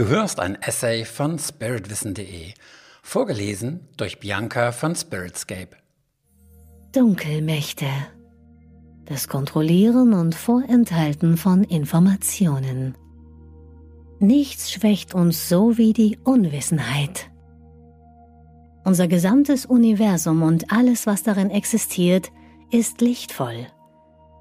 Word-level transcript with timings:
Du 0.00 0.08
hörst 0.08 0.40
ein 0.40 0.56
Essay 0.62 1.04
von 1.04 1.38
spiritwissen.de, 1.38 2.54
vorgelesen 3.02 3.86
durch 3.98 4.18
Bianca 4.18 4.72
von 4.72 4.94
Spiritscape. 4.94 5.76
Dunkelmächte. 6.92 7.84
Das 9.04 9.28
Kontrollieren 9.28 10.14
und 10.14 10.34
Vorenthalten 10.34 11.36
von 11.36 11.64
Informationen. 11.64 12.94
Nichts 14.20 14.72
schwächt 14.72 15.12
uns 15.12 15.50
so 15.50 15.76
wie 15.76 15.92
die 15.92 16.18
Unwissenheit. 16.24 17.28
Unser 18.86 19.06
gesamtes 19.06 19.66
Universum 19.66 20.42
und 20.42 20.72
alles, 20.72 21.06
was 21.06 21.24
darin 21.24 21.50
existiert, 21.50 22.32
ist 22.70 23.02
lichtvoll. 23.02 23.66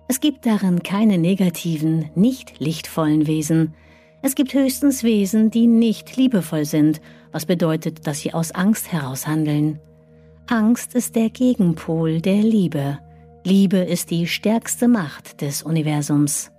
Es 0.07 0.21
gibt 0.21 0.45
darin 0.45 0.83
keine 0.83 1.17
negativen, 1.17 2.11
nicht 2.15 2.61
lichtvollen 2.61 3.27
Wesen. 3.27 3.73
Es 4.21 4.35
gibt 4.35 4.53
höchstens 4.53 5.03
Wesen, 5.03 5.49
die 5.49 5.67
nicht 5.67 6.17
liebevoll 6.17 6.65
sind, 6.65 6.99
was 7.31 7.45
bedeutet, 7.45 8.05
dass 8.05 8.19
sie 8.19 8.33
aus 8.33 8.51
Angst 8.51 8.91
heraus 8.91 9.27
handeln. 9.27 9.79
Angst 10.47 10.95
ist 10.95 11.15
der 11.15 11.29
Gegenpol 11.29 12.21
der 12.21 12.41
Liebe. 12.41 12.99
Liebe 13.45 13.77
ist 13.77 14.11
die 14.11 14.27
stärkste 14.27 14.87
Macht 14.87 15.41
des 15.41 15.63
Universums. 15.63 16.51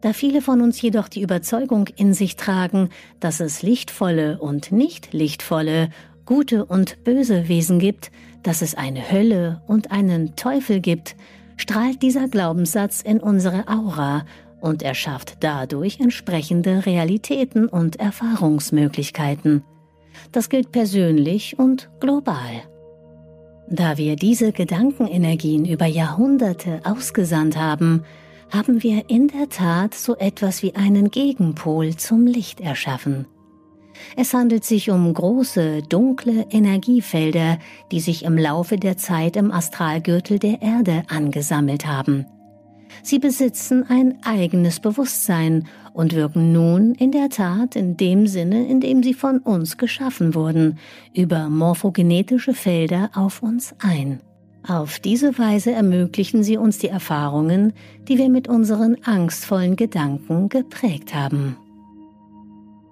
Da 0.00 0.12
viele 0.12 0.40
von 0.40 0.60
uns 0.60 0.80
jedoch 0.80 1.08
die 1.08 1.22
Überzeugung 1.22 1.88
in 1.96 2.14
sich 2.14 2.36
tragen, 2.36 2.90
dass 3.20 3.40
es 3.40 3.62
lichtvolle 3.62 4.38
und 4.38 4.72
nicht 4.72 5.12
lichtvolle, 5.12 5.90
gute 6.24 6.64
und 6.64 7.04
böse 7.04 7.48
Wesen 7.48 7.78
gibt, 7.78 8.10
dass 8.42 8.62
es 8.62 8.74
eine 8.74 9.10
Hölle 9.10 9.62
und 9.66 9.90
einen 9.90 10.36
Teufel 10.36 10.80
gibt, 10.80 11.16
strahlt 11.56 12.02
dieser 12.02 12.28
Glaubenssatz 12.28 13.00
in 13.00 13.20
unsere 13.20 13.68
Aura 13.68 14.24
und 14.64 14.82
erschafft 14.82 15.36
dadurch 15.40 16.00
entsprechende 16.00 16.86
Realitäten 16.86 17.68
und 17.68 17.96
Erfahrungsmöglichkeiten. 17.96 19.62
Das 20.32 20.48
gilt 20.48 20.72
persönlich 20.72 21.58
und 21.58 21.90
global. 22.00 22.62
Da 23.68 23.98
wir 23.98 24.16
diese 24.16 24.52
Gedankenenergien 24.52 25.66
über 25.66 25.86
Jahrhunderte 25.86 26.80
ausgesandt 26.84 27.56
haben, 27.56 28.04
haben 28.50 28.82
wir 28.82 29.04
in 29.08 29.28
der 29.28 29.48
Tat 29.50 29.94
so 29.94 30.16
etwas 30.16 30.62
wie 30.62 30.74
einen 30.74 31.10
Gegenpol 31.10 31.96
zum 31.96 32.26
Licht 32.26 32.60
erschaffen. 32.60 33.26
Es 34.16 34.32
handelt 34.32 34.64
sich 34.64 34.90
um 34.90 35.12
große, 35.12 35.82
dunkle 35.82 36.46
Energiefelder, 36.50 37.58
die 37.92 38.00
sich 38.00 38.24
im 38.24 38.38
Laufe 38.38 38.76
der 38.76 38.96
Zeit 38.96 39.36
im 39.36 39.52
Astralgürtel 39.52 40.38
der 40.38 40.62
Erde 40.62 41.04
angesammelt 41.08 41.86
haben. 41.86 42.26
Sie 43.02 43.18
besitzen 43.18 43.84
ein 43.88 44.18
eigenes 44.24 44.80
Bewusstsein 44.80 45.66
und 45.92 46.14
wirken 46.14 46.52
nun 46.52 46.94
in 46.94 47.12
der 47.12 47.28
Tat 47.28 47.76
in 47.76 47.96
dem 47.96 48.26
Sinne, 48.26 48.66
in 48.66 48.80
dem 48.80 49.02
sie 49.02 49.14
von 49.14 49.38
uns 49.38 49.76
geschaffen 49.76 50.34
wurden, 50.34 50.78
über 51.14 51.48
morphogenetische 51.48 52.54
Felder 52.54 53.10
auf 53.14 53.42
uns 53.42 53.74
ein. 53.78 54.20
Auf 54.66 54.98
diese 54.98 55.38
Weise 55.38 55.72
ermöglichen 55.72 56.42
sie 56.42 56.56
uns 56.56 56.78
die 56.78 56.88
Erfahrungen, 56.88 57.74
die 58.08 58.16
wir 58.16 58.30
mit 58.30 58.48
unseren 58.48 58.96
angstvollen 59.04 59.76
Gedanken 59.76 60.48
geprägt 60.48 61.14
haben. 61.14 61.58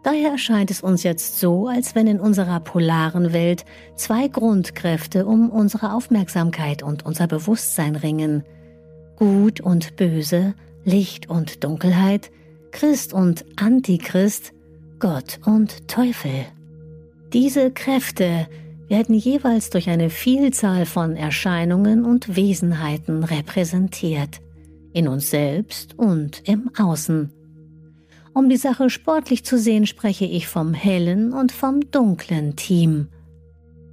Daher 0.02 0.32
erscheint 0.32 0.70
es 0.70 0.82
uns 0.82 1.02
jetzt 1.04 1.38
so, 1.38 1.68
als 1.68 1.94
wenn 1.94 2.08
in 2.08 2.20
unserer 2.20 2.60
polaren 2.60 3.32
Welt 3.32 3.64
zwei 3.94 4.28
Grundkräfte 4.28 5.24
um 5.26 5.48
unsere 5.48 5.92
Aufmerksamkeit 5.94 6.82
und 6.82 7.06
unser 7.06 7.28
Bewusstsein 7.28 7.94
ringen. 7.94 8.42
Gut 9.22 9.60
und 9.60 9.94
Böse, 9.94 10.54
Licht 10.84 11.30
und 11.30 11.62
Dunkelheit, 11.62 12.32
Christ 12.72 13.12
und 13.12 13.44
Antichrist, 13.54 14.52
Gott 14.98 15.38
und 15.46 15.86
Teufel. 15.86 16.46
Diese 17.32 17.70
Kräfte 17.70 18.48
werden 18.88 19.14
jeweils 19.14 19.70
durch 19.70 19.88
eine 19.88 20.10
Vielzahl 20.10 20.86
von 20.86 21.14
Erscheinungen 21.14 22.04
und 22.04 22.34
Wesenheiten 22.34 23.22
repräsentiert, 23.22 24.40
in 24.92 25.06
uns 25.06 25.30
selbst 25.30 25.96
und 25.96 26.42
im 26.48 26.72
Außen. 26.76 27.32
Um 28.34 28.48
die 28.48 28.56
Sache 28.56 28.90
sportlich 28.90 29.44
zu 29.44 29.56
sehen, 29.56 29.86
spreche 29.86 30.24
ich 30.24 30.48
vom 30.48 30.74
hellen 30.74 31.32
und 31.32 31.52
vom 31.52 31.92
dunklen 31.92 32.56
Team. 32.56 33.06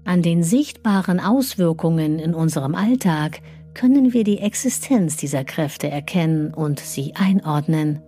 An 0.06 0.24
den 0.24 0.42
sichtbaren 0.42 1.20
Auswirkungen 1.20 2.18
in 2.18 2.34
unserem 2.34 2.74
Alltag 2.74 3.42
können 3.74 4.14
wir 4.14 4.24
die 4.24 4.40
Existenz 4.40 5.18
dieser 5.18 5.44
Kräfte 5.44 5.90
erkennen 5.90 6.54
und 6.54 6.80
sie 6.80 7.14
einordnen. 7.16 8.02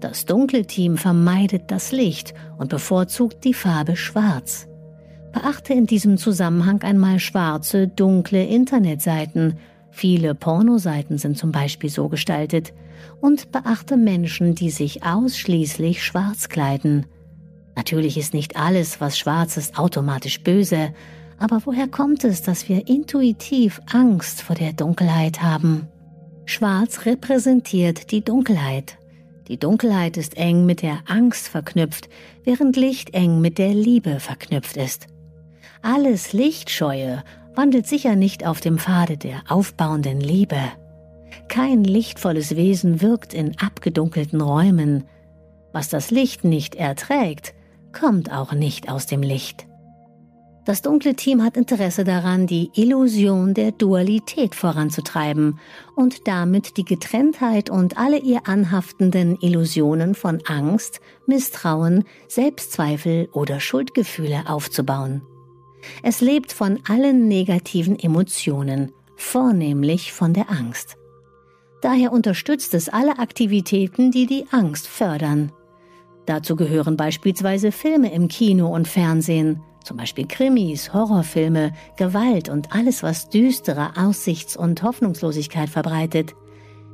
Das 0.00 0.24
dunkle 0.24 0.64
Team 0.66 0.96
vermeidet 0.96 1.70
das 1.70 1.92
Licht 1.92 2.34
und 2.56 2.70
bevorzugt 2.70 3.44
die 3.44 3.54
Farbe 3.54 3.96
Schwarz. 3.96 4.68
Beachte 5.32 5.72
in 5.74 5.86
diesem 5.86 6.16
Zusammenhang 6.16 6.82
einmal 6.82 7.18
schwarze, 7.18 7.88
dunkle 7.88 8.44
Internetseiten. 8.44 9.58
Viele 9.90 10.34
Pornoseiten 10.34 11.18
sind 11.18 11.36
zum 11.36 11.52
Beispiel 11.52 11.90
so 11.90 12.08
gestaltet, 12.08 12.72
und 13.20 13.52
beachte 13.52 13.96
Menschen, 13.96 14.54
die 14.54 14.70
sich 14.70 15.04
ausschließlich 15.04 16.02
schwarz 16.04 16.48
kleiden. 16.48 17.06
Natürlich 17.76 18.18
ist 18.18 18.34
nicht 18.34 18.56
alles, 18.56 19.00
was 19.00 19.18
schwarz 19.18 19.56
ist, 19.56 19.78
automatisch 19.78 20.42
böse, 20.42 20.92
aber 21.38 21.62
woher 21.64 21.88
kommt 21.88 22.24
es, 22.24 22.42
dass 22.42 22.68
wir 22.68 22.88
intuitiv 22.88 23.80
Angst 23.92 24.42
vor 24.42 24.56
der 24.56 24.72
Dunkelheit 24.72 25.42
haben? 25.42 25.88
Schwarz 26.46 27.04
repräsentiert 27.06 28.10
die 28.10 28.24
Dunkelheit. 28.24 28.98
Die 29.48 29.58
Dunkelheit 29.58 30.16
ist 30.16 30.36
eng 30.36 30.66
mit 30.66 30.82
der 30.82 31.00
Angst 31.06 31.48
verknüpft, 31.48 32.08
während 32.44 32.76
Licht 32.76 33.14
eng 33.14 33.40
mit 33.40 33.58
der 33.58 33.74
Liebe 33.74 34.20
verknüpft 34.20 34.76
ist. 34.76 35.06
Alles 35.82 36.32
Lichtscheue 36.32 37.22
wandelt 37.54 37.86
sicher 37.86 38.16
nicht 38.16 38.46
auf 38.46 38.60
dem 38.60 38.78
Pfade 38.78 39.16
der 39.16 39.42
aufbauenden 39.48 40.20
Liebe. 40.20 40.60
Kein 41.48 41.84
lichtvolles 41.84 42.56
Wesen 42.56 43.00
wirkt 43.00 43.32
in 43.32 43.58
abgedunkelten 43.58 44.40
Räumen. 44.40 45.04
Was 45.72 45.88
das 45.88 46.10
Licht 46.10 46.44
nicht 46.44 46.74
erträgt, 46.74 47.54
kommt 47.92 48.32
auch 48.32 48.52
nicht 48.52 48.90
aus 48.90 49.06
dem 49.06 49.22
Licht. 49.22 49.67
Das 50.68 50.82
dunkle 50.82 51.14
Team 51.14 51.42
hat 51.42 51.56
Interesse 51.56 52.04
daran, 52.04 52.46
die 52.46 52.70
Illusion 52.74 53.54
der 53.54 53.72
Dualität 53.72 54.54
voranzutreiben 54.54 55.58
und 55.96 56.28
damit 56.28 56.76
die 56.76 56.84
Getrenntheit 56.84 57.70
und 57.70 57.96
alle 57.96 58.18
ihr 58.18 58.46
anhaftenden 58.46 59.38
Illusionen 59.40 60.14
von 60.14 60.42
Angst, 60.46 61.00
Misstrauen, 61.24 62.04
Selbstzweifel 62.28 63.30
oder 63.32 63.60
Schuldgefühle 63.60 64.42
aufzubauen. 64.46 65.22
Es 66.02 66.20
lebt 66.20 66.52
von 66.52 66.80
allen 66.86 67.28
negativen 67.28 67.98
Emotionen, 67.98 68.92
vornehmlich 69.16 70.12
von 70.12 70.34
der 70.34 70.50
Angst. 70.50 70.98
Daher 71.80 72.12
unterstützt 72.12 72.74
es 72.74 72.90
alle 72.90 73.18
Aktivitäten, 73.18 74.10
die 74.10 74.26
die 74.26 74.44
Angst 74.50 74.86
fördern. 74.86 75.50
Dazu 76.26 76.56
gehören 76.56 76.98
beispielsweise 76.98 77.72
Filme 77.72 78.12
im 78.12 78.28
Kino 78.28 78.68
und 78.68 78.86
Fernsehen, 78.86 79.62
zum 79.88 79.96
Beispiel 79.96 80.26
Krimis, 80.26 80.92
Horrorfilme, 80.92 81.72
Gewalt 81.96 82.50
und 82.50 82.72
alles, 82.72 83.02
was 83.02 83.30
düstere 83.30 83.96
Aussichts- 83.96 84.56
und 84.56 84.82
Hoffnungslosigkeit 84.82 85.70
verbreitet, 85.70 86.34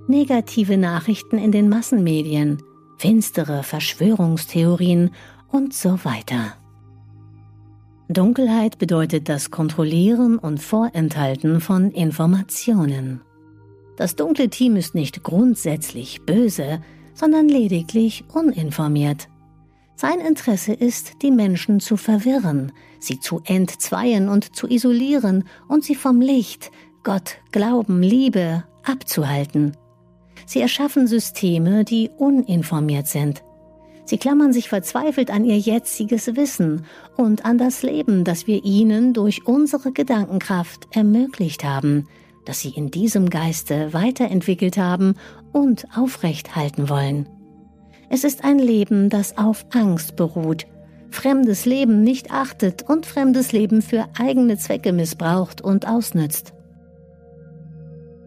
negative 0.06 0.76
Nachrichten 0.76 1.36
in 1.36 1.50
den 1.50 1.68
Massenmedien, 1.68 2.62
finstere 2.96 3.64
Verschwörungstheorien 3.64 5.10
und 5.50 5.74
so 5.74 6.04
weiter. 6.04 6.54
Dunkelheit 8.08 8.78
bedeutet 8.78 9.28
das 9.28 9.50
Kontrollieren 9.50 10.38
und 10.38 10.62
Vorenthalten 10.62 11.60
von 11.60 11.90
Informationen. 11.90 13.22
Das 13.96 14.14
dunkle 14.14 14.50
Team 14.50 14.76
ist 14.76 14.94
nicht 14.94 15.24
grundsätzlich 15.24 16.22
böse, 16.22 16.80
sondern 17.14 17.48
lediglich 17.48 18.24
uninformiert. 18.32 19.28
Sein 19.96 20.20
Interesse 20.20 20.72
ist, 20.72 21.22
die 21.22 21.30
Menschen 21.30 21.80
zu 21.80 21.96
verwirren, 21.96 22.72
sie 22.98 23.20
zu 23.20 23.40
entzweien 23.44 24.28
und 24.28 24.56
zu 24.56 24.68
isolieren 24.68 25.44
und 25.68 25.84
sie 25.84 25.94
vom 25.94 26.20
Licht, 26.20 26.72
Gott, 27.04 27.36
Glauben, 27.52 28.02
Liebe 28.02 28.64
abzuhalten. 28.82 29.76
Sie 30.46 30.60
erschaffen 30.60 31.06
Systeme, 31.06 31.84
die 31.84 32.10
uninformiert 32.18 33.06
sind. 33.06 33.44
Sie 34.04 34.18
klammern 34.18 34.52
sich 34.52 34.68
verzweifelt 34.68 35.30
an 35.30 35.44
ihr 35.44 35.58
jetziges 35.58 36.36
Wissen 36.36 36.84
und 37.16 37.44
an 37.44 37.56
das 37.56 37.82
Leben, 37.82 38.24
das 38.24 38.46
wir 38.46 38.62
ihnen 38.64 39.14
durch 39.14 39.46
unsere 39.46 39.92
Gedankenkraft 39.92 40.88
ermöglicht 40.90 41.64
haben, 41.64 42.06
das 42.44 42.60
sie 42.60 42.70
in 42.70 42.90
diesem 42.90 43.30
Geiste 43.30 43.94
weiterentwickelt 43.94 44.76
haben 44.76 45.14
und 45.52 45.86
aufrecht 45.96 46.54
halten 46.54 46.90
wollen. 46.90 47.28
Es 48.14 48.22
ist 48.22 48.44
ein 48.44 48.60
Leben, 48.60 49.10
das 49.10 49.36
auf 49.38 49.66
Angst 49.70 50.14
beruht, 50.14 50.68
fremdes 51.10 51.64
Leben 51.64 52.04
nicht 52.04 52.30
achtet 52.30 52.88
und 52.88 53.06
fremdes 53.06 53.50
Leben 53.50 53.82
für 53.82 54.06
eigene 54.16 54.56
Zwecke 54.56 54.92
missbraucht 54.92 55.60
und 55.60 55.88
ausnützt. 55.88 56.52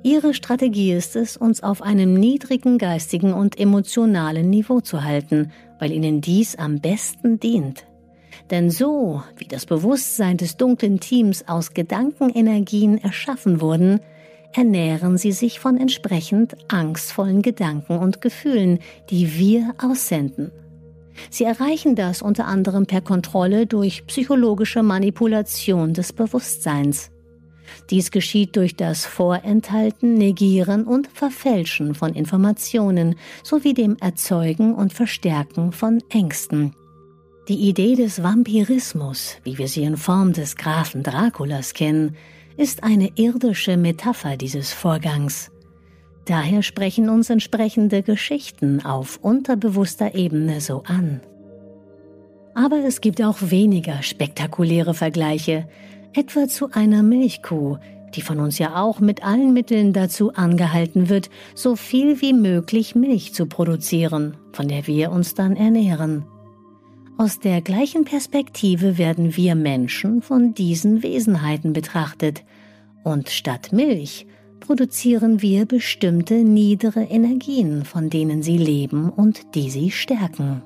Ihre 0.04 0.34
Strategie 0.34 0.92
ist 0.92 1.16
es, 1.16 1.38
uns 1.38 1.64
auf 1.64 1.82
einem 1.82 2.16
niedrigen 2.16 2.80
geistigen 2.80 3.32
und 3.32 3.58
emotionalen 3.58 4.50
Niveau 4.50 4.82
zu 4.82 5.06
halten, 5.06 5.54
weil 5.80 5.94
Ihnen 5.94 6.20
dies 6.20 6.58
am 6.58 6.82
besten 6.82 7.40
dient. 7.40 7.86
Denn 8.52 8.70
so, 8.70 9.24
wie 9.38 9.48
das 9.48 9.66
Bewusstsein 9.66 10.36
des 10.36 10.58
dunklen 10.58 11.00
Teams 11.00 11.48
aus 11.48 11.74
Gedankenenergien 11.74 12.98
erschaffen 12.98 13.62
wurden, 13.62 14.02
ernähren 14.54 15.18
sie 15.18 15.32
sich 15.32 15.60
von 15.60 15.78
entsprechend 15.78 16.56
angstvollen 16.68 17.42
Gedanken 17.42 17.98
und 17.98 18.22
Gefühlen, 18.22 18.80
die 19.10 19.38
wir 19.38 19.74
aussenden. 19.78 20.52
Sie 21.30 21.44
erreichen 21.44 21.96
das 21.96 22.22
unter 22.22 22.46
anderem 22.46 22.86
per 22.86 23.02
Kontrolle 23.02 23.66
durch 23.66 24.06
psychologische 24.08 24.84
Manipulation 24.84 25.94
des 25.94 26.14
Bewusstseins. 26.14 27.12
Dies 27.90 28.12
geschieht 28.12 28.56
durch 28.56 28.76
das 28.76 29.06
Vorenthalten, 29.06 30.14
Negieren 30.14 30.86
und 30.86 31.08
Verfälschen 31.08 31.96
von 31.96 32.14
Informationen 32.14 33.16
sowie 33.44 33.74
dem 33.74 33.98
Erzeugen 34.00 34.74
und 34.74 34.94
Verstärken 34.94 35.72
von 35.72 36.02
Ängsten. 36.10 36.74
Die 37.48 37.70
Idee 37.70 37.96
des 37.96 38.24
Vampirismus, 38.24 39.38
wie 39.44 39.58
wir 39.58 39.68
sie 39.70 39.84
in 39.84 39.96
Form 39.96 40.34
des 40.34 40.58
Grafen 40.58 41.04
Draculas 41.04 41.74
kennen, 41.74 42.18
ist 42.58 42.84
eine 42.84 43.12
irdische 43.16 43.78
Metapher 43.78 44.36
dieses 44.36 44.74
Vorgangs. 44.74 45.52
Daher 46.26 46.64
sprechen 46.64 47.10
uns 47.10 47.30
entsprechende 47.30 48.04
Geschichten 48.04 48.84
auf 48.84 49.20
unterbewusster 49.22 50.16
Ebene 50.16 50.60
so 50.60 50.84
an. 50.84 51.22
Aber 52.56 52.80
es 52.80 53.00
gibt 53.02 53.22
auch 53.22 53.38
weniger 53.40 54.02
spektakuläre 54.02 54.94
Vergleiche, 54.96 55.70
etwa 56.14 56.48
zu 56.48 56.72
einer 56.72 57.04
Milchkuh, 57.04 57.78
die 58.16 58.22
von 58.22 58.40
uns 58.40 58.58
ja 58.58 58.82
auch 58.82 59.00
mit 59.00 59.24
allen 59.24 59.54
Mitteln 59.54 59.94
dazu 59.94 60.34
angehalten 60.34 61.08
wird, 61.10 61.30
so 61.54 61.76
viel 61.76 62.22
wie 62.22 62.34
möglich 62.34 62.96
Milch 62.96 63.34
zu 63.34 63.46
produzieren, 63.46 64.36
von 64.52 64.68
der 64.68 64.88
wir 64.88 65.12
uns 65.12 65.36
dann 65.36 65.56
ernähren. 65.56 66.26
Aus 67.20 67.40
der 67.40 67.62
gleichen 67.62 68.06
Perspektive 68.06 69.00
werden 69.00 69.36
wir 69.36 69.56
Menschen 69.56 70.22
von 70.22 70.54
diesen 70.54 71.02
Wesenheiten 71.02 71.74
betrachtet, 71.74 72.44
und 73.04 73.30
statt 73.30 73.72
Milch 73.72 74.28
produzieren 74.60 75.42
wir 75.42 75.66
bestimmte 75.66 76.36
niedere 76.44 77.04
Energien, 77.04 77.86
von 77.86 78.12
denen 78.12 78.44
sie 78.44 78.58
leben 78.58 79.10
und 79.10 79.56
die 79.56 79.72
sie 79.72 79.90
stärken. 79.90 80.62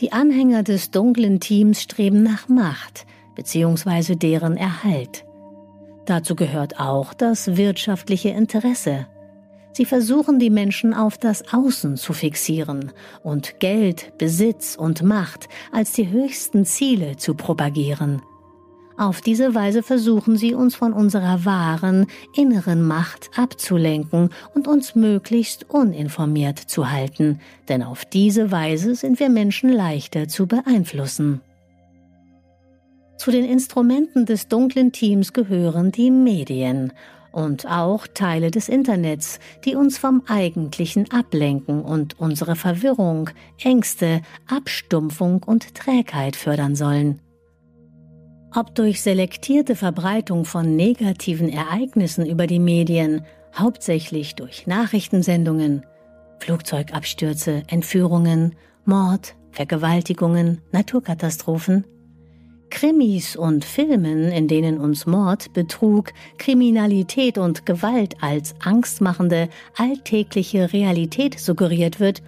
Die 0.00 0.12
Anhänger 0.12 0.62
des 0.62 0.90
dunklen 0.90 1.40
Teams 1.40 1.82
streben 1.82 2.22
nach 2.22 2.48
Macht 2.48 3.06
bzw. 3.36 4.14
deren 4.14 4.56
Erhalt. 4.56 5.26
Dazu 6.06 6.36
gehört 6.36 6.80
auch 6.80 7.12
das 7.12 7.56
wirtschaftliche 7.56 8.30
Interesse, 8.30 9.06
Sie 9.74 9.84
versuchen 9.84 10.38
die 10.38 10.50
Menschen 10.50 10.94
auf 10.94 11.18
das 11.18 11.52
Außen 11.52 11.96
zu 11.96 12.12
fixieren 12.12 12.92
und 13.24 13.58
Geld, 13.58 14.16
Besitz 14.18 14.76
und 14.76 15.02
Macht 15.02 15.48
als 15.72 15.92
die 15.92 16.08
höchsten 16.10 16.64
Ziele 16.64 17.16
zu 17.16 17.34
propagieren. 17.34 18.22
Auf 18.96 19.20
diese 19.20 19.56
Weise 19.56 19.82
versuchen 19.82 20.36
sie 20.36 20.54
uns 20.54 20.76
von 20.76 20.92
unserer 20.92 21.44
wahren, 21.44 22.06
inneren 22.36 22.86
Macht 22.86 23.30
abzulenken 23.36 24.30
und 24.54 24.68
uns 24.68 24.94
möglichst 24.94 25.68
uninformiert 25.68 26.60
zu 26.60 26.92
halten, 26.92 27.40
denn 27.68 27.82
auf 27.82 28.04
diese 28.04 28.52
Weise 28.52 28.94
sind 28.94 29.18
wir 29.18 29.28
Menschen 29.28 29.70
leichter 29.70 30.28
zu 30.28 30.46
beeinflussen. 30.46 31.40
Zu 33.16 33.32
den 33.32 33.44
Instrumenten 33.44 34.26
des 34.26 34.46
dunklen 34.46 34.92
Teams 34.92 35.32
gehören 35.32 35.90
die 35.90 36.12
Medien 36.12 36.92
und 37.34 37.66
auch 37.66 38.06
Teile 38.06 38.52
des 38.52 38.68
Internets, 38.68 39.40
die 39.64 39.74
uns 39.74 39.98
vom 39.98 40.22
Eigentlichen 40.26 41.10
ablenken 41.10 41.82
und 41.82 42.18
unsere 42.20 42.54
Verwirrung, 42.54 43.30
Ängste, 43.60 44.22
Abstumpfung 44.46 45.42
und 45.42 45.74
Trägheit 45.74 46.36
fördern 46.36 46.76
sollen. 46.76 47.20
Ob 48.54 48.76
durch 48.76 49.02
selektierte 49.02 49.74
Verbreitung 49.74 50.44
von 50.44 50.76
negativen 50.76 51.48
Ereignissen 51.48 52.24
über 52.24 52.46
die 52.46 52.60
Medien, 52.60 53.24
hauptsächlich 53.56 54.36
durch 54.36 54.68
Nachrichtensendungen, 54.68 55.84
Flugzeugabstürze, 56.38 57.64
Entführungen, 57.66 58.54
Mord, 58.84 59.34
Vergewaltigungen, 59.50 60.60
Naturkatastrophen, 60.70 61.84
Krimis 62.74 63.36
und 63.36 63.64
Filmen, 63.64 64.32
in 64.32 64.48
denen 64.48 64.78
uns 64.78 65.06
Mord, 65.06 65.52
Betrug, 65.52 66.12
Kriminalität 66.38 67.38
und 67.38 67.66
Gewalt 67.66 68.16
als 68.20 68.56
angstmachende, 68.58 69.48
alltägliche 69.76 70.72
Realität 70.72 71.38
suggeriert 71.38 72.00
wird, 72.00 72.20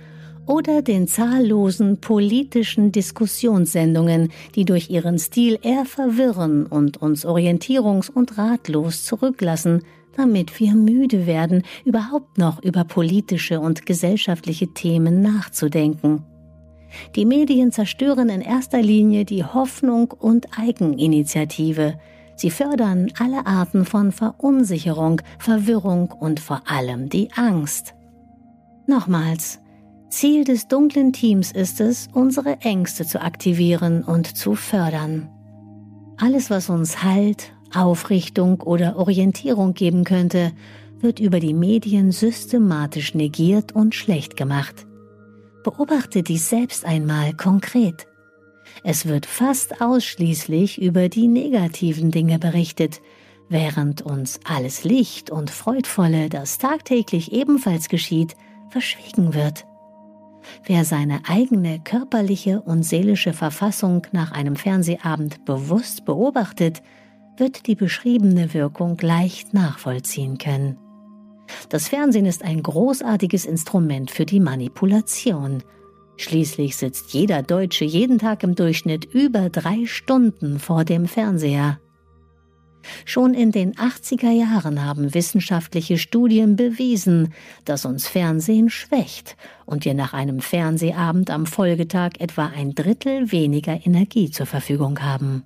oder 0.47 0.83
den 0.83 1.09
zahllosen 1.09 2.01
politischen 2.01 2.93
Diskussionssendungen, 2.93 4.31
die 4.55 4.65
durch 4.65 4.89
ihren 4.89 5.19
Stil 5.19 5.59
eher 5.63 5.85
verwirren 5.85 6.67
und 6.67 7.03
uns 7.03 7.27
orientierungs- 7.27 8.09
und 8.09 8.39
ratlos 8.39 9.03
zurücklassen, 9.05 9.83
damit 10.17 10.61
wir 10.61 10.77
müde 10.77 11.27
werden, 11.27 11.65
überhaupt 11.85 12.39
noch 12.39 12.63
über 12.63 12.85
politische 12.85 13.59
und 13.59 13.85
gesellschaftliche 13.85 14.69
Themen 14.69 15.23
nachzudenken. 15.23 16.23
Die 17.15 17.25
Medien 17.25 17.73
zerstören 17.73 18.29
in 18.29 18.41
erster 18.41 18.83
Linie 18.83 19.25
die 19.25 19.45
Hoffnung 19.45 20.11
und 20.11 20.59
Eigeninitiative. 20.59 21.99
Sie 22.37 22.51
fördern 22.51 23.11
alle 23.19 23.47
Arten 23.47 23.85
von 23.85 24.13
Verunsicherung, 24.13 25.23
Verwirrung 25.39 26.11
und 26.13 26.41
vor 26.41 26.63
allem 26.67 27.09
die 27.09 27.31
Angst. 27.35 27.95
Nochmals, 28.87 29.61
Ziel 30.09 30.45
des 30.45 30.69
dunklen 30.69 31.13
Teams 31.13 31.51
ist 31.51 31.81
es, 31.81 32.09
unsere 32.13 32.61
Ängste 32.61 33.05
zu 33.05 33.21
aktivieren 33.21 34.05
und 34.05 34.37
zu 34.37 34.55
fördern. 34.55 35.29
Alles, 36.19 36.49
was 36.49 36.71
uns 36.71 37.03
Halt, 37.03 37.53
Aufrichtung 37.75 38.61
oder 38.63 38.97
Orientierung 38.97 39.75
geben 39.75 40.05
könnte, 40.05 40.53
wird 41.01 41.21
über 41.21 41.41
die 41.41 41.55
Medien 41.55 42.13
systematisch 42.13 43.15
negiert 43.15 43.73
und 43.73 43.95
schlecht 43.95 44.37
gemacht. 44.37 44.86
Beobachte 45.67 46.23
dies 46.23 46.49
selbst 46.49 46.85
einmal 46.85 47.33
konkret. 47.33 48.07
Es 48.85 49.07
wird 49.07 49.27
fast 49.27 49.81
ausschließlich 49.81 50.81
über 50.81 51.09
die 51.09 51.27
negativen 51.27 52.13
Dinge 52.13 52.39
berichtet, 52.39 53.01
während 53.49 54.01
uns 54.01 54.39
alles 54.45 54.85
Licht 54.85 55.29
und 55.29 55.51
Freudvolle, 55.51 56.29
das 56.29 56.59
tagtäglich 56.59 57.33
ebenfalls 57.33 57.89
geschieht, 57.89 58.37
verschwiegen 58.71 59.35
wird. 59.35 59.67
Wer 60.63 60.85
seine 60.85 61.23
eigene 61.29 61.81
körperliche 61.81 62.61
und 62.61 62.85
seelische 62.85 63.33
Verfassung 63.33 64.07
nach 64.13 64.31
einem 64.31 64.55
Fernsehabend 64.55 65.45
bewusst 65.45 66.05
beobachtet, 66.05 66.81
wird 67.39 67.67
die 67.67 67.75
beschriebene 67.75 68.55
Wirkung 68.55 68.99
leicht 69.01 69.53
nachvollziehen 69.53 70.39
können. 70.39 70.79
Das 71.69 71.89
Fernsehen 71.89 72.27
ist 72.27 72.43
ein 72.43 72.63
großartiges 72.63 73.45
Instrument 73.45 74.11
für 74.11 74.27
die 74.27 74.41
Manipulation. 74.41 75.63
Schließlich 76.17 76.77
sitzt 76.77 77.13
jeder 77.13 77.43
Deutsche 77.43 77.85
jeden 77.85 78.19
Tag 78.19 78.43
im 78.43 78.55
Durchschnitt 78.55 79.05
über 79.05 79.51
drei 79.51 79.87
Stunden 79.87 80.59
vor 80.59 80.85
dem 80.85 81.07
Fernseher. 81.07 81.79
Schon 83.05 83.35
in 83.35 83.51
den 83.51 83.75
80er 83.75 84.31
Jahren 84.31 84.85
haben 84.85 85.13
wissenschaftliche 85.13 85.99
Studien 85.99 86.57
bewiesen, 86.57 87.35
dass 87.65 87.85
uns 87.85 88.07
Fernsehen 88.07 88.71
schwächt 88.71 89.37
und 89.65 89.85
wir 89.85 89.95
nach 89.95 90.15
einem 90.15 90.41
Fernsehabend 90.41 91.31
am 91.31 91.47
Folgetag 91.47 92.13
etwa 92.21 92.47
ein 92.47 92.75
Drittel 92.75 93.33
weniger 93.33 93.85
Energie 93.85 94.31
zur 94.31 94.47
Verfügung 94.47 95.01
haben. 95.01 95.45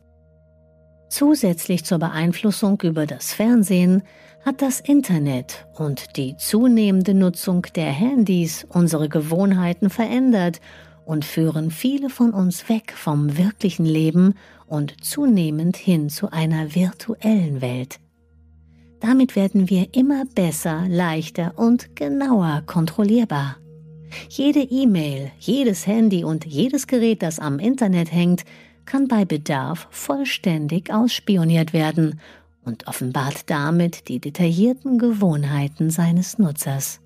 Zusätzlich 1.10 1.84
zur 1.84 1.98
Beeinflussung 1.98 2.80
über 2.82 3.04
das 3.04 3.34
Fernsehen 3.34 4.04
hat 4.44 4.62
das 4.62 4.78
Internet 4.78 5.66
und 5.76 6.16
die 6.16 6.36
zunehmende 6.36 7.14
Nutzung 7.14 7.66
der 7.74 7.90
Handys 7.90 8.64
unsere 8.68 9.08
Gewohnheiten 9.08 9.90
verändert 9.90 10.60
und 11.04 11.24
führen 11.24 11.72
viele 11.72 12.10
von 12.10 12.30
uns 12.32 12.68
weg 12.68 12.94
vom 12.96 13.36
wirklichen 13.36 13.84
Leben 13.84 14.34
und 14.68 15.04
zunehmend 15.04 15.76
hin 15.76 16.10
zu 16.10 16.30
einer 16.30 16.76
virtuellen 16.76 17.60
Welt. 17.60 17.98
Damit 19.00 19.34
werden 19.34 19.68
wir 19.68 19.88
immer 19.92 20.24
besser, 20.26 20.84
leichter 20.88 21.54
und 21.56 21.96
genauer 21.96 22.62
kontrollierbar. 22.66 23.56
Jede 24.28 24.60
E-Mail, 24.60 25.32
jedes 25.40 25.88
Handy 25.88 26.22
und 26.22 26.46
jedes 26.46 26.86
Gerät, 26.86 27.22
das 27.22 27.40
am 27.40 27.58
Internet 27.58 28.12
hängt, 28.12 28.44
kann 28.90 29.06
bei 29.06 29.24
Bedarf 29.24 29.86
vollständig 29.92 30.92
ausspioniert 30.92 31.72
werden 31.72 32.18
und 32.64 32.88
offenbart 32.88 33.48
damit 33.48 34.08
die 34.08 34.18
detaillierten 34.18 34.98
Gewohnheiten 34.98 35.90
seines 35.90 36.40
Nutzers. 36.40 36.98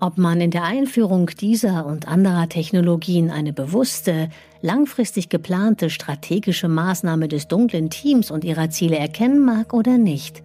Ob 0.00 0.16
man 0.16 0.40
in 0.40 0.50
der 0.50 0.64
Einführung 0.64 1.26
dieser 1.26 1.84
und 1.84 2.08
anderer 2.08 2.48
Technologien 2.48 3.30
eine 3.30 3.52
bewusste, 3.52 4.30
langfristig 4.62 5.28
geplante 5.28 5.90
strategische 5.90 6.68
Maßnahme 6.68 7.28
des 7.28 7.48
dunklen 7.48 7.90
Teams 7.90 8.30
und 8.30 8.42
ihrer 8.42 8.70
Ziele 8.70 8.96
erkennen 8.96 9.44
mag 9.44 9.74
oder 9.74 9.98
nicht. 9.98 10.42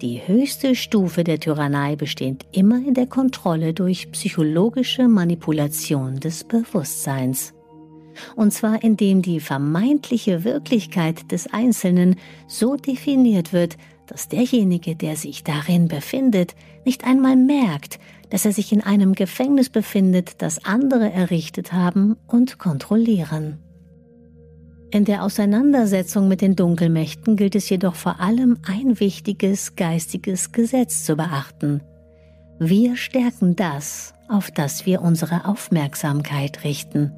Die 0.00 0.26
höchste 0.26 0.74
Stufe 0.76 1.24
der 1.24 1.40
Tyrannei 1.40 1.94
besteht 1.94 2.46
immer 2.52 2.76
in 2.76 2.94
der 2.94 3.06
Kontrolle 3.06 3.74
durch 3.74 4.10
psychologische 4.12 5.08
Manipulation 5.08 6.20
des 6.20 6.44
Bewusstseins. 6.44 7.52
Und 8.36 8.52
zwar 8.52 8.82
indem 8.82 9.22
die 9.22 9.40
vermeintliche 9.40 10.44
Wirklichkeit 10.44 11.30
des 11.32 11.52
Einzelnen 11.52 12.16
so 12.46 12.76
definiert 12.76 13.52
wird, 13.52 13.76
dass 14.06 14.28
derjenige, 14.28 14.96
der 14.96 15.16
sich 15.16 15.44
darin 15.44 15.88
befindet, 15.88 16.54
nicht 16.84 17.04
einmal 17.04 17.36
merkt, 17.36 18.00
dass 18.30 18.44
er 18.44 18.52
sich 18.52 18.72
in 18.72 18.82
einem 18.82 19.14
Gefängnis 19.14 19.68
befindet, 19.68 20.42
das 20.42 20.64
andere 20.64 21.12
errichtet 21.12 21.72
haben 21.72 22.16
und 22.26 22.58
kontrollieren. 22.58 23.58
In 24.92 25.04
der 25.04 25.22
Auseinandersetzung 25.22 26.26
mit 26.26 26.40
den 26.40 26.56
Dunkelmächten 26.56 27.36
gilt 27.36 27.54
es 27.54 27.68
jedoch 27.68 27.94
vor 27.94 28.18
allem 28.18 28.58
ein 28.66 28.98
wichtiges 28.98 29.76
geistiges 29.76 30.50
Gesetz 30.50 31.04
zu 31.04 31.14
beachten. 31.14 31.80
Wir 32.58 32.96
stärken 32.96 33.54
das, 33.54 34.14
auf 34.28 34.50
das 34.50 34.86
wir 34.86 35.02
unsere 35.02 35.46
Aufmerksamkeit 35.46 36.64
richten. 36.64 37.12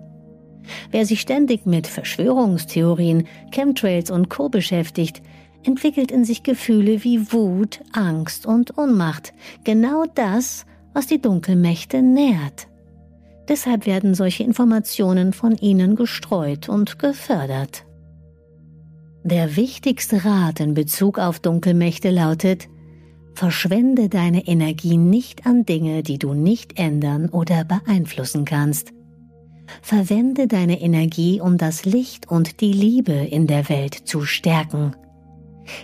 Wer 0.90 1.07
sich 1.07 1.21
ständig 1.21 1.66
mit 1.66 1.87
Verschwörungstheorien, 1.87 3.26
Chemtrails 3.50 4.11
und 4.11 4.28
Co 4.28 4.49
beschäftigt, 4.49 5.23
entwickelt 5.64 6.11
in 6.11 6.25
sich 6.25 6.42
Gefühle 6.42 7.04
wie 7.04 7.33
Wut, 7.33 7.81
Angst 7.92 8.47
und 8.47 8.76
Ohnmacht, 8.78 9.33
genau 9.64 10.04
das, 10.14 10.66
was 10.92 11.07
die 11.07 11.21
Dunkelmächte 11.21 12.02
nährt. 12.02 12.69
Deshalb 13.49 13.87
werden 13.87 14.14
solche 14.14 14.45
Informationen 14.45 15.33
von 15.33 15.57
ihnen 15.57 15.97
gestreut 15.97 16.69
und 16.69 16.99
gefördert. 16.99 17.85
Der 19.25 19.57
wichtigste 19.57 20.25
Rat 20.25 20.61
in 20.61 20.75
Bezug 20.75 21.19
auf 21.19 21.38
Dunkelmächte 21.38 22.11
lautet, 22.11 22.69
verschwende 23.35 24.09
deine 24.09 24.47
Energie 24.47 24.97
nicht 24.97 25.47
an 25.47 25.64
Dinge, 25.64 26.02
die 26.02 26.19
du 26.19 26.35
nicht 26.35 26.78
ändern 26.78 27.28
oder 27.28 27.64
beeinflussen 27.64 28.45
kannst. 28.45 28.92
Verwende 29.80 30.46
deine 30.46 30.80
Energie, 30.80 31.40
um 31.40 31.56
das 31.56 31.84
Licht 31.84 32.30
und 32.30 32.60
die 32.60 32.72
Liebe 32.72 33.12
in 33.12 33.46
der 33.46 33.68
Welt 33.68 33.94
zu 33.94 34.24
stärken. 34.24 34.94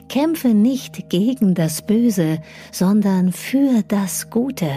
Kämpfe 0.09 0.49
nicht 0.49 1.09
gegen 1.09 1.55
das 1.55 1.87
Böse, 1.87 2.43
sondern 2.73 3.33
für 3.33 3.83
das 3.87 4.31
Gute. 4.31 4.71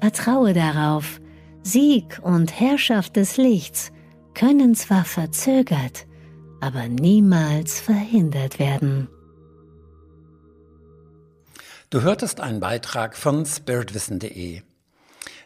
Vertraue 0.00 0.52
darauf, 0.52 1.20
Sieg 1.62 2.20
und 2.22 2.58
Herrschaft 2.60 3.16
des 3.16 3.36
Lichts 3.36 3.92
können 4.34 4.74
zwar 4.74 5.04
verzögert, 5.04 6.06
aber 6.60 6.88
niemals 6.88 7.80
verhindert 7.80 8.58
werden. 8.58 9.08
Du 11.90 12.02
hörtest 12.02 12.40
einen 12.40 12.60
Beitrag 12.60 13.16
von 13.16 13.46
spiritwissen.de. 13.46 14.62